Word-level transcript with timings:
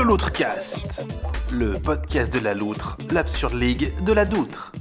le 0.00 0.06
Loutrecast, 0.06 1.02
le 1.52 1.74
podcast 1.74 2.32
de 2.32 2.42
la 2.42 2.54
loutre, 2.54 2.96
l'absurde 3.10 3.52
ligue 3.52 3.92
de 4.02 4.14
la 4.14 4.24
doutre. 4.24 4.72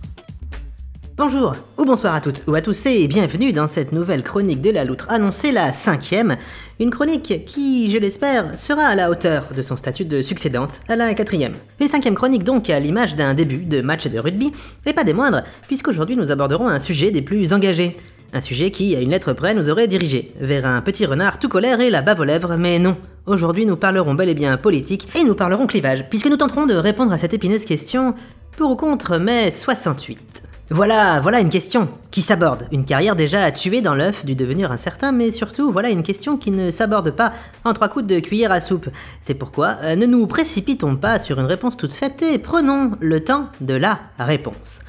Bonjour, 1.18 1.58
ou 1.78 1.84
bonsoir 1.84 2.16
à 2.16 2.22
toutes 2.22 2.44
ou 2.48 2.56
à 2.56 2.62
tous 2.62 2.86
et 2.86 3.06
bienvenue 3.06 3.52
dans 3.52 3.68
cette 3.68 3.92
nouvelle 3.92 4.24
chronique 4.24 4.62
de 4.62 4.70
la 4.70 4.86
loutre 4.86 5.08
annoncée 5.10 5.52
la 5.52 5.74
cinquième, 5.74 6.38
une 6.80 6.90
chronique 6.90 7.44
qui, 7.46 7.92
je 7.92 7.98
l'espère, 7.98 8.58
sera 8.58 8.84
à 8.84 8.96
la 8.96 9.10
hauteur 9.10 9.48
de 9.54 9.62
son 9.62 9.76
statut 9.76 10.06
de 10.06 10.22
succédante 10.22 10.80
à 10.88 10.96
la 10.96 11.14
quatrième. 11.14 11.54
Une 11.82 11.90
cinquième 11.90 12.16
chronique 12.16 12.46
donc 12.46 12.70
à 12.70 12.80
l'image 12.80 13.18
d'un 13.18 13.34
début 13.34 13.66
de 13.66 13.82
match 13.82 14.08
de 14.08 14.20
rugby, 14.20 14.54
et 14.86 14.94
pas 14.94 15.04
des 15.04 15.14
moindres, 15.14 15.44
puisqu'aujourd'hui 15.68 16.16
nous 16.16 16.32
aborderons 16.32 16.70
un 16.70 16.80
sujet 16.80 17.12
des 17.12 17.22
plus 17.22 17.52
engagés. 17.52 17.98
Un 18.32 18.42
sujet 18.42 18.72
qui, 18.72 18.96
à 18.96 19.02
une 19.02 19.10
lettre 19.10 19.34
près, 19.34 19.54
nous 19.54 19.70
aurait 19.70 19.88
dirigé 19.88 20.32
vers 20.40 20.66
un 20.66 20.82
petit 20.82 21.06
renard 21.06 21.40
tout 21.40 21.50
colère 21.50 21.82
et 21.82 21.90
la 21.90 22.04
bave 22.04 22.20
aux 22.22 22.26
lèvres, 22.26 22.56
mais 22.56 22.80
non. 22.80 22.96
Aujourd'hui, 23.30 23.68
nous 23.68 23.76
parlerons 23.76 24.16
bel 24.16 24.28
et 24.28 24.34
bien 24.34 24.58
politique 24.58 25.08
et 25.16 25.24
nous 25.24 25.36
parlerons 25.36 25.68
clivage, 25.68 26.10
puisque 26.10 26.32
nous 26.32 26.36
tenterons 26.36 26.66
de 26.66 26.74
répondre 26.74 27.14
à 27.14 27.20
cette 27.20 27.36
épineuse 27.36 27.64
question 27.64 28.16
pour 28.58 28.72
ou 28.72 28.76
contre 28.76 29.20
mai 29.20 29.52
68. 29.52 30.42
Voilà, 30.72 31.20
voilà 31.20 31.40
une 31.40 31.50
question 31.50 31.90
qui 32.10 32.24
s'aborde. 32.24 32.66
Une 32.72 32.86
carrière 32.86 33.16
déjà 33.16 33.52
tuée 33.52 33.84
dans 33.84 33.94
l'œuf 33.94 34.26
du 34.26 34.34
devenir 34.34 34.72
incertain, 34.72 35.12
mais 35.12 35.30
surtout, 35.30 35.72
voilà 35.72 35.92
une 35.92 36.02
question 36.02 36.38
qui 36.38 36.50
ne 36.50 36.72
s'aborde 36.72 37.12
pas 37.12 37.32
en 37.66 37.74
trois 37.74 37.88
coups 37.88 38.08
de 38.08 38.20
cuillère 38.20 38.52
à 38.52 38.62
soupe. 38.62 38.90
C'est 39.22 39.36
pourquoi 39.36 39.78
euh, 39.84 39.96
ne 39.96 40.08
nous 40.08 40.26
précipitons 40.26 40.96
pas 40.96 41.20
sur 41.20 41.40
une 41.40 41.46
réponse 41.46 41.78
toute 41.78 41.94
faite 41.94 42.24
et 42.24 42.40
prenons 42.40 42.94
le 43.00 43.24
temps 43.24 43.50
de 43.62 43.76
la 43.76 44.00
réponse. 44.18 44.80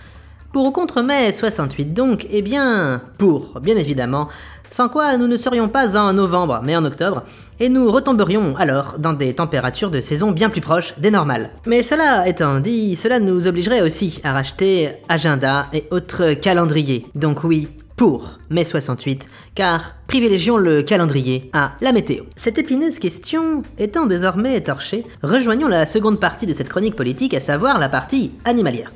Pour 0.53 0.67
ou 0.67 0.73
contre 0.73 1.03
mai 1.03 1.33
68 1.33 1.95
donc, 1.95 2.27
eh 2.29 2.43
bien, 2.43 3.03
pour, 3.19 3.61
bien 3.61 3.77
évidemment, 3.77 4.29
sans 4.69 4.89
quoi 4.89 5.17
nous 5.17 5.29
ne 5.29 5.37
serions 5.37 5.69
pas 5.69 5.97
en 5.97 6.13
novembre, 6.13 6.61
mais 6.65 6.77
en 6.77 6.85
octobre, 6.85 7.23
et 7.61 7.69
nous 7.69 7.89
retomberions 7.89 8.57
alors 8.57 8.97
dans 8.99 9.13
des 9.13 9.33
températures 9.33 9.91
de 9.91 10.01
saison 10.01 10.33
bien 10.33 10.51
plus 10.51 10.61
proches 10.61 10.99
des 10.99 11.13
normales. 11.13 11.51
Mais 11.67 11.85
cela 11.85 12.27
étant 12.27 12.59
dit, 12.59 12.97
cela 12.97 13.21
nous 13.21 13.47
obligerait 13.47 13.83
aussi 13.83 14.21
à 14.25 14.33
racheter 14.33 14.91
agenda 15.09 15.67
et 15.73 15.85
autres 15.93 16.35
calendriers. 16.35 17.07
Donc 17.15 17.45
oui, 17.45 17.69
pour 17.95 18.39
mai 18.49 18.65
68, 18.65 19.29
car 19.55 19.95
privilégions 20.09 20.57
le 20.57 20.83
calendrier 20.83 21.49
à 21.53 21.73
la 21.81 21.93
météo. 21.93 22.25
Cette 22.35 22.59
épineuse 22.59 22.99
question 22.99 23.63
étant 23.79 24.07
désormais 24.07 24.61
torchée, 24.63 25.07
rejoignons 25.23 25.69
la 25.69 25.87
seconde 25.87 26.19
partie 26.19 26.47
de 26.47 26.55
cette 26.55 26.69
chronique 26.69 26.97
politique, 26.97 27.35
à 27.35 27.41
savoir 27.41 27.79
la 27.79 27.89
partie 27.89 28.33
animalière. 28.45 28.91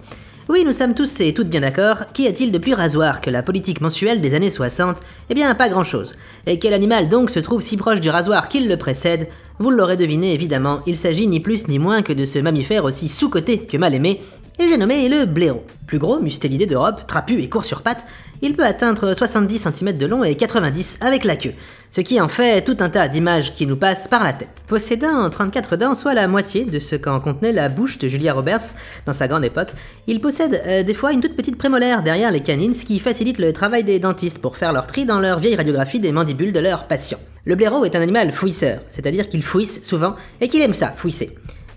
Oui, 0.46 0.62
nous 0.66 0.74
sommes 0.74 0.92
tous 0.92 1.20
et 1.20 1.32
toutes 1.32 1.48
bien 1.48 1.62
d'accord, 1.62 2.02
qu'y 2.12 2.26
a-t-il 2.26 2.52
de 2.52 2.58
plus 2.58 2.74
rasoir 2.74 3.22
que 3.22 3.30
la 3.30 3.42
politique 3.42 3.80
mensuelle 3.80 4.20
des 4.20 4.34
années 4.34 4.50
60 4.50 4.98
Eh 5.30 5.34
bien, 5.34 5.54
pas 5.54 5.70
grand-chose. 5.70 6.12
Et 6.46 6.58
quel 6.58 6.74
animal 6.74 7.08
donc 7.08 7.30
se 7.30 7.38
trouve 7.38 7.62
si 7.62 7.78
proche 7.78 8.00
du 8.00 8.10
rasoir 8.10 8.50
qu'il 8.50 8.68
le 8.68 8.76
précède? 8.76 9.28
Vous 9.58 9.70
l'aurez 9.70 9.96
deviné 9.96 10.34
évidemment, 10.34 10.80
il 10.86 10.96
s'agit 10.96 11.28
ni 11.28 11.40
plus 11.40 11.66
ni 11.68 11.78
moins 11.78 12.02
que 12.02 12.12
de 12.12 12.26
ce 12.26 12.38
mammifère 12.38 12.84
aussi 12.84 13.08
sous-coté 13.08 13.60
que 13.60 13.78
mal 13.78 13.94
aimé, 13.94 14.20
et 14.58 14.68
j'ai 14.68 14.76
nommé 14.76 15.08
le 15.08 15.24
blaireau. 15.24 15.64
Plus 15.86 15.98
gros, 15.98 16.20
mustélidé 16.20 16.66
d'Europe, 16.66 17.06
trapu 17.06 17.40
et 17.40 17.48
court 17.48 17.64
sur 17.64 17.82
pattes, 17.82 18.06
il 18.40 18.54
peut 18.54 18.64
atteindre 18.64 19.14
70 19.14 19.68
cm 19.74 19.96
de 19.96 20.06
long 20.06 20.24
et 20.24 20.34
90 20.34 20.98
avec 21.00 21.24
la 21.24 21.36
queue, 21.36 21.52
ce 21.90 22.00
qui 22.00 22.20
en 22.20 22.28
fait 22.28 22.62
tout 22.62 22.76
un 22.80 22.88
tas 22.88 23.08
d'images 23.08 23.52
qui 23.52 23.66
nous 23.66 23.76
passent 23.76 24.08
par 24.08 24.24
la 24.24 24.32
tête. 24.32 24.64
Possédant 24.66 25.28
34 25.28 25.76
dents, 25.76 25.94
soit 25.94 26.14
la 26.14 26.28
moitié 26.28 26.64
de 26.64 26.78
ce 26.78 26.96
qu'en 26.96 27.20
contenait 27.20 27.52
la 27.52 27.68
bouche 27.68 27.98
de 27.98 28.08
Julia 28.08 28.32
Roberts 28.32 28.74
dans 29.06 29.12
sa 29.12 29.28
grande 29.28 29.44
époque, 29.44 29.70
il 30.06 30.20
possède 30.20 30.62
euh, 30.66 30.82
des 30.82 30.94
fois 30.94 31.12
une 31.12 31.20
toute 31.20 31.36
petite 31.36 31.58
prémolaire 31.58 32.02
derrière 32.02 32.30
les 32.30 32.42
canines, 32.42 32.74
ce 32.74 32.84
qui 32.84 32.98
facilite 32.98 33.38
le 33.38 33.52
travail 33.52 33.84
des 33.84 33.98
dentistes 33.98 34.40
pour 34.40 34.56
faire 34.56 34.72
leur 34.72 34.86
tri 34.86 35.04
dans 35.04 35.20
leur 35.20 35.38
vieille 35.38 35.56
radiographie 35.56 36.00
des 36.00 36.12
mandibules 36.12 36.52
de 36.52 36.60
leurs 36.60 36.86
patients. 36.86 37.20
Le 37.44 37.56
blaireau 37.56 37.84
est 37.84 37.96
un 37.96 38.00
animal 38.00 38.32
fouisseur, 38.32 38.80
c'est-à-dire 38.88 39.28
qu'il 39.28 39.42
fouisse 39.42 39.82
souvent 39.82 40.16
et 40.40 40.48
qu'il 40.48 40.62
aime 40.62 40.74
ça, 40.74 40.88
fouisser 40.88 41.34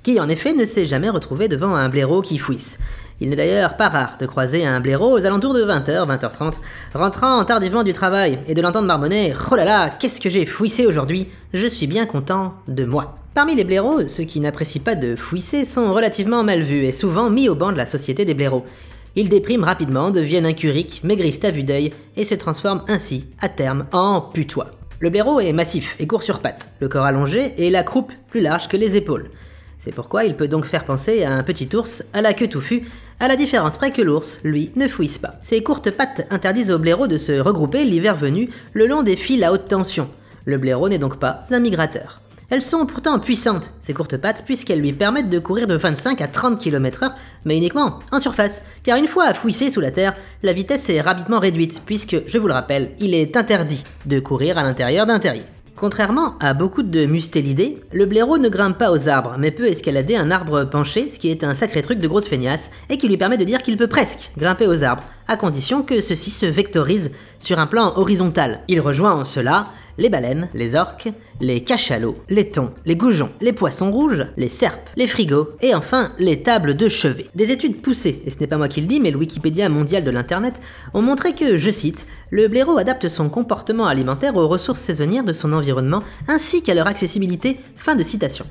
qui 0.08 0.22
en 0.22 0.30
effet 0.30 0.54
ne 0.54 0.64
s'est 0.64 0.86
jamais 0.86 1.10
retrouvé 1.10 1.50
devant 1.50 1.76
un 1.76 1.90
blaireau 1.90 2.22
qui 2.22 2.38
fouisse. 2.38 2.80
Il 3.20 3.28
n'est 3.28 3.36
d'ailleurs 3.36 3.76
pas 3.76 3.90
rare 3.90 4.16
de 4.18 4.26
croiser 4.26 4.66
un 4.66 4.80
blaireau 4.80 5.12
aux 5.12 5.26
alentours 5.26 5.54
de 5.54 5.66
20h, 5.66 6.08
20h30, 6.08 6.54
rentrant 6.94 7.44
tardivement 7.44 7.84
du 7.84 7.92
travail 7.92 8.40
et 8.48 8.54
de 8.54 8.62
l'entendre 8.62 8.88
marmonner 8.88 9.34
Oh 9.52 9.56
là 9.58 9.66
là, 9.66 9.90
qu'est-ce 9.90 10.22
que 10.22 10.30
j'ai 10.30 10.46
fouissé 10.46 10.86
aujourd'hui 10.86 11.28
Je 11.54 11.68
suis 11.68 11.88
bien 11.88 12.06
content 12.06 12.54
de 12.70 12.86
moi. 12.86 13.16
Parmi 13.34 13.54
les 13.54 13.66
blaireaux, 13.66 14.08
ceux 14.08 14.24
qui 14.24 14.40
n'apprécient 14.40 14.82
pas 14.82 14.96
de 14.96 15.18
fouisser 15.18 15.66
sont 15.66 15.94
relativement 15.94 16.42
mal 16.42 16.62
vus 16.62 16.86
et 16.86 16.94
souvent 16.94 17.30
mis 17.30 17.50
au 17.50 17.56
banc 17.56 17.74
de 17.74 17.78
la 17.78 17.86
société 17.86 18.24
des 18.24 18.34
blaireaux. 18.34 18.64
Ils 19.18 19.28
dépriment 19.28 19.66
rapidement, 19.66 20.10
deviennent 20.10 20.46
incuriques, 20.46 21.02
maigrissent 21.04 21.44
à 21.44 21.52
vue 21.52 21.66
d'œil 21.66 21.92
et 22.16 22.24
se 22.24 22.36
transforment 22.36 22.86
ainsi, 22.88 23.26
à 23.42 23.50
terme, 23.50 23.88
en 23.92 24.22
putois. 24.22 24.72
Le 25.02 25.10
blaireau 25.10 25.42
est 25.42 25.52
massif 25.52 25.98
et 26.00 26.08
court 26.08 26.24
sur 26.24 26.40
pattes, 26.40 26.70
le 26.80 26.88
corps 26.88 27.04
allongé 27.04 27.56
et 27.58 27.70
la 27.70 27.84
croupe 27.84 28.14
plus 28.30 28.40
large 28.40 28.70
que 28.70 28.78
les 28.78 28.96
épaules. 28.96 29.32
C'est 29.80 29.94
pourquoi 29.94 30.26
il 30.26 30.36
peut 30.36 30.48
donc 30.48 30.66
faire 30.66 30.86
penser 30.86 31.24
à 31.24 31.32
un 31.32 31.44
petit 31.44 31.70
ours 31.76 32.04
à 32.14 32.22
la 32.22 32.34
queue 32.34 32.48
touffue, 32.48 32.84
à 33.20 33.28
la 33.28 33.36
différence 33.36 33.78
près 33.78 33.92
que 33.92 34.02
l'ours, 34.02 34.40
lui, 34.44 34.72
ne 34.76 34.88
fouisse 34.88 35.18
pas. 35.18 35.34
Ses 35.42 35.64
courtes 35.64 35.92
pattes 35.92 36.28
interdisent 36.30 36.72
au 36.72 36.80
blaireau 36.80 37.08
de 37.08 37.18
se 37.18 37.40
regrouper 37.40 37.84
l'hiver 37.84 38.16
venu 38.16 38.50
le 38.74 38.88
long 38.88 39.04
des 39.04 39.16
fils 39.16 39.44
à 39.44 39.52
haute 39.52 39.66
tension. 39.66 40.10
Le 40.46 40.58
blaireau 40.58 40.90
n'est 40.90 41.00
donc 41.00 41.20
pas 41.20 41.42
un 41.52 41.60
migrateur. 41.60 42.22
Elles 42.50 42.64
sont 42.64 42.86
pourtant 42.86 43.20
puissantes, 43.20 43.74
ces 43.82 43.94
courtes 43.94 44.16
pattes, 44.16 44.44
puisqu'elles 44.46 44.80
lui 44.80 44.94
permettent 44.94 45.30
de 45.30 45.40
courir 45.40 45.68
de 45.68 45.76
25 45.76 46.22
à 46.22 46.28
30 46.28 46.60
km/h, 46.60 47.12
mais 47.44 47.58
uniquement 47.58 48.00
en 48.12 48.22
surface. 48.22 48.64
Car 48.84 48.98
une 48.98 49.08
fois 49.08 49.34
fouissé 49.34 49.70
sous 49.70 49.82
la 49.82 49.92
terre, 49.92 50.16
la 50.44 50.54
vitesse 50.54 50.90
est 50.90 51.02
rapidement 51.02 51.40
réduite, 51.40 51.82
puisque, 51.86 52.24
je 52.26 52.38
vous 52.38 52.48
le 52.48 52.54
rappelle, 52.54 52.92
il 53.00 53.14
est 53.14 53.36
interdit 53.36 53.84
de 54.06 54.22
courir 54.22 54.58
à 54.58 54.64
l'intérieur 54.64 55.06
d'un 55.06 55.20
terrier. 55.20 55.44
Contrairement 55.78 56.34
à 56.40 56.56
beaucoup 56.56 56.82
de 56.82 57.06
mustélidés, 57.06 57.78
le 57.94 58.08
blaireau 58.08 58.40
ne 58.40 58.50
grimpe 58.50 58.80
pas 58.80 58.92
aux 58.92 59.08
arbres, 59.10 59.36
mais 59.38 59.52
peut 59.52 59.68
escalader 59.68 60.16
un 60.16 60.32
arbre 60.32 60.64
penché, 60.64 61.08
ce 61.08 61.20
qui 61.20 61.30
est 61.30 61.44
un 61.44 61.54
sacré 61.54 61.84
truc 61.84 62.00
de 62.00 62.08
grosse 62.08 62.28
feignasse, 62.28 62.72
et 62.90 62.98
qui 62.98 63.08
lui 63.08 63.16
permet 63.16 63.38
de 63.38 63.44
dire 63.44 63.62
qu'il 63.62 63.78
peut 63.78 63.86
presque 63.86 64.32
grimper 64.40 64.66
aux 64.66 64.84
arbres, 64.84 65.04
à 65.28 65.38
condition 65.38 65.84
que 65.84 66.02
ceux-ci 66.02 66.32
se 66.32 66.48
vectorisent 66.48 67.12
sur 67.38 67.60
un 67.60 67.68
plan 67.68 67.94
horizontal. 67.96 68.62
Il 68.68 68.82
rejoint 68.82 69.14
en 69.14 69.24
cela 69.24 69.68
les 69.98 70.10
baleines, 70.10 70.50
les 70.54 70.76
orques, 70.76 71.10
les 71.42 71.64
cachalots, 71.64 72.18
les 72.30 72.50
thons, 72.50 72.72
les 72.86 72.96
goujons, 72.96 73.30
les 73.42 73.54
poissons 73.54 73.92
rouges, 73.92 74.26
les 74.38 74.50
serpes, 74.50 74.90
les 74.96 75.08
frigos 75.08 75.50
et 75.62 75.76
enfin 75.76 76.12
les 76.20 76.44
tables 76.44 76.76
de 76.76 76.90
chevet. 76.90 77.28
Des 77.36 77.52
études 77.52 77.82
poussées, 77.82 78.22
et 78.26 78.30
ce 78.30 78.40
n'est 78.40 78.48
pas 78.48 78.58
moi 78.58 78.68
qui 78.68 78.82
le 78.82 78.88
dis, 78.88 79.00
mais 79.00 79.12
le 79.12 79.18
Wikipédia 79.18 79.70
mondial 79.70 80.04
de 80.04 80.12
l'Internet, 80.12 80.62
ont 80.94 81.02
montré 81.02 81.34
que, 81.34 81.58
je 81.58 81.70
cite, 81.70 82.08
le 82.32 82.48
blaireau 82.48 82.78
adapte 82.78 83.08
son 83.08 83.30
comportement 83.30 83.88
alimentaire 83.88 84.36
aux 84.36 84.48
ressources 84.48 84.82
saisonnières 84.82 85.24
de 85.24 85.34
son 85.34 85.54
environnement 85.54 86.04
ainsi 86.28 86.62
qu'à 86.62 86.76
leur 86.76 86.88
accessibilité. 86.88 87.60
Fin 87.76 87.96
de 87.96 88.04
citation. 88.04 88.46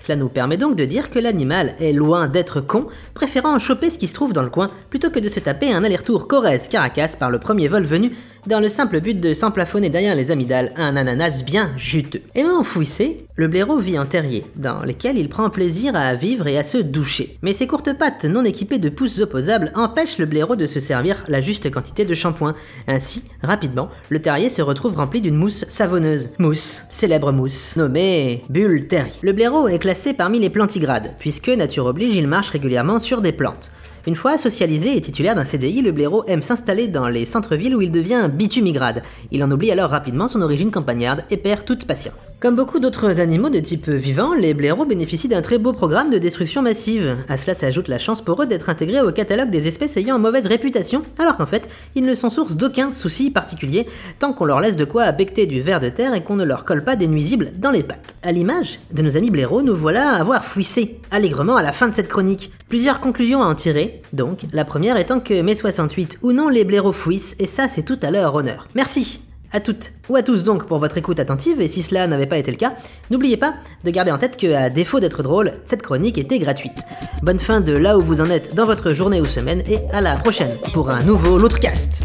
Cela 0.00 0.16
nous 0.16 0.28
permet 0.28 0.56
donc 0.56 0.76
de 0.76 0.86
dire 0.86 1.10
que 1.10 1.18
l'animal 1.18 1.74
est 1.78 1.92
loin 1.92 2.26
d'être 2.26 2.62
con, 2.62 2.86
préférant 3.12 3.58
choper 3.58 3.90
ce 3.90 3.98
qui 3.98 4.08
se 4.08 4.14
trouve 4.14 4.32
dans 4.32 4.42
le 4.42 4.48
coin 4.48 4.70
plutôt 4.88 5.10
que 5.10 5.18
de 5.20 5.28
se 5.28 5.40
taper 5.40 5.72
un 5.72 5.84
aller-retour 5.84 6.26
Corrèze-Caracas 6.26 7.16
par 7.18 7.30
le 7.30 7.38
premier 7.38 7.68
vol 7.68 7.84
venu 7.84 8.10
dans 8.46 8.60
le 8.60 8.68
simple 8.68 9.00
but 9.00 9.20
de 9.20 9.34
s'emplafonner 9.34 9.90
derrière 9.90 10.14
les 10.14 10.30
amygdales 10.30 10.72
un 10.76 10.96
ananas 10.96 11.42
bien 11.44 11.70
juteux. 11.76 12.22
Aimant 12.34 12.64
fouisser, 12.64 13.26
le 13.36 13.48
blaireau 13.48 13.78
vit 13.78 13.98
en 13.98 14.06
terrier, 14.06 14.44
dans 14.56 14.82
lesquels 14.82 15.18
il 15.18 15.28
prend 15.28 15.50
plaisir 15.50 15.94
à 15.94 16.14
vivre 16.14 16.46
et 16.46 16.58
à 16.58 16.62
se 16.62 16.78
doucher. 16.78 17.38
Mais 17.42 17.52
ses 17.52 17.66
courtes 17.66 17.96
pattes 17.98 18.24
non 18.24 18.44
équipées 18.44 18.78
de 18.78 18.88
pouces 18.88 19.20
opposables 19.20 19.72
empêchent 19.74 20.18
le 20.18 20.26
blaireau 20.26 20.56
de 20.56 20.66
se 20.66 20.80
servir 20.80 21.24
la 21.28 21.40
juste 21.40 21.70
quantité 21.70 22.04
de 22.04 22.14
shampoing. 22.14 22.54
Ainsi, 22.86 23.24
rapidement, 23.42 23.88
le 24.08 24.20
terrier 24.20 24.50
se 24.50 24.62
retrouve 24.62 24.96
rempli 24.96 25.20
d'une 25.20 25.36
mousse 25.36 25.64
savonneuse. 25.68 26.30
Mousse, 26.38 26.82
célèbre 26.90 27.32
mousse, 27.32 27.76
nommée 27.76 28.42
bulle 28.48 28.88
terrier. 28.88 29.12
Le 29.22 29.32
blaireau 29.32 29.68
est 29.68 29.78
classé 29.78 30.14
parmi 30.14 30.40
les 30.40 30.50
plantigrades, 30.50 31.14
puisque 31.18 31.48
nature 31.48 31.86
oblige, 31.86 32.16
il 32.16 32.26
marche 32.26 32.50
régulièrement 32.50 32.98
sur 32.98 33.20
des 33.20 33.32
plantes. 33.32 33.70
Une 34.06 34.16
fois 34.16 34.38
socialisé 34.38 34.96
et 34.96 35.00
titulaire 35.00 35.34
d'un 35.34 35.44
CDI, 35.44 35.82
le 35.82 35.92
blaireau 35.92 36.24
aime 36.26 36.40
s'installer 36.40 36.88
dans 36.88 37.08
les 37.08 37.26
centres-villes 37.26 37.76
où 37.76 37.82
il 37.82 37.90
devient 37.90 38.30
bitumigrade. 38.32 39.02
Il 39.30 39.44
en 39.44 39.50
oublie 39.50 39.70
alors 39.70 39.90
rapidement 39.90 40.26
son 40.26 40.40
origine 40.40 40.70
campagnarde 40.70 41.24
et 41.30 41.36
perd 41.36 41.64
toute 41.64 41.84
patience. 41.84 42.28
Comme 42.40 42.56
beaucoup 42.56 42.78
d'autres 42.78 43.20
animaux 43.20 43.50
de 43.50 43.60
type 43.60 43.90
vivant, 43.90 44.32
les 44.32 44.54
blaireaux 44.54 44.86
bénéficient 44.86 45.28
d'un 45.28 45.42
très 45.42 45.58
beau 45.58 45.72
programme 45.72 46.10
de 46.10 46.18
destruction 46.18 46.62
massive. 46.62 47.16
À 47.28 47.36
cela 47.36 47.54
s'ajoute 47.54 47.88
la 47.88 47.98
chance 47.98 48.22
pour 48.22 48.42
eux 48.42 48.46
d'être 48.46 48.70
intégrés 48.70 49.02
au 49.02 49.12
catalogue 49.12 49.50
des 49.50 49.68
espèces 49.68 49.96
ayant 49.98 50.18
mauvaise 50.18 50.46
réputation, 50.46 51.02
alors 51.18 51.36
qu'en 51.36 51.46
fait, 51.46 51.68
ils 51.94 52.04
ne 52.04 52.14
sont 52.14 52.30
source 52.30 52.56
d'aucun 52.56 52.92
souci 52.92 53.30
particulier, 53.30 53.86
tant 54.18 54.32
qu'on 54.32 54.46
leur 54.46 54.60
laisse 54.60 54.76
de 54.76 54.84
quoi 54.86 55.12
becter 55.12 55.46
du 55.46 55.60
ver 55.60 55.80
de 55.80 55.90
terre 55.90 56.14
et 56.14 56.24
qu'on 56.24 56.36
ne 56.36 56.44
leur 56.44 56.64
colle 56.64 56.84
pas 56.84 56.96
des 56.96 57.06
nuisibles 57.06 57.50
dans 57.58 57.70
les 57.70 57.82
pattes. 57.82 58.14
À 58.22 58.32
l'image 58.32 58.80
de 58.92 59.02
nos 59.02 59.16
amis 59.16 59.30
blaireaux, 59.30 59.62
nous 59.62 59.76
voilà 59.76 60.14
à 60.14 60.20
avoir 60.20 60.44
fouissé 60.44 60.98
allègrement 61.10 61.56
à 61.56 61.62
la 61.62 61.72
fin 61.72 61.88
de 61.88 61.94
cette 61.94 62.08
chronique. 62.08 62.50
Plusieurs 62.70 63.00
conclusions 63.00 63.42
à 63.42 63.46
en 63.46 63.56
tirer 63.56 64.00
donc, 64.12 64.46
la 64.52 64.64
première 64.64 64.96
étant 64.96 65.18
que 65.18 65.42
mai 65.42 65.56
68 65.56 66.20
ou 66.22 66.30
non 66.30 66.48
les 66.48 66.62
blaireaux 66.62 66.92
fouissent, 66.92 67.34
et 67.40 67.48
ça 67.48 67.66
c'est 67.66 67.82
tout 67.82 67.98
à 68.00 68.12
leur 68.12 68.32
honneur. 68.36 68.68
Merci 68.76 69.22
à 69.52 69.58
toutes 69.58 69.90
ou 70.08 70.14
à 70.14 70.22
tous 70.22 70.44
donc 70.44 70.66
pour 70.66 70.78
votre 70.78 70.96
écoute 70.96 71.18
attentive, 71.18 71.60
et 71.60 71.66
si 71.66 71.82
cela 71.82 72.06
n'avait 72.06 72.28
pas 72.28 72.38
été 72.38 72.52
le 72.52 72.56
cas, 72.56 72.74
n'oubliez 73.10 73.36
pas 73.36 73.54
de 73.82 73.90
garder 73.90 74.12
en 74.12 74.18
tête 74.18 74.36
que, 74.36 74.68
défaut 74.68 75.00
d'être 75.00 75.24
drôle, 75.24 75.54
cette 75.64 75.82
chronique 75.82 76.16
était 76.16 76.38
gratuite. 76.38 76.78
Bonne 77.22 77.40
fin 77.40 77.60
de 77.60 77.72
là 77.72 77.98
où 77.98 78.02
vous 78.02 78.20
en 78.20 78.30
êtes 78.30 78.54
dans 78.54 78.66
votre 78.66 78.92
journée 78.92 79.20
ou 79.20 79.26
semaine, 79.26 79.64
et 79.68 79.80
à 79.90 80.00
la 80.00 80.14
prochaine 80.14 80.56
pour 80.72 80.90
un 80.90 81.02
nouveau 81.02 81.38
Loutrecast 81.38 82.04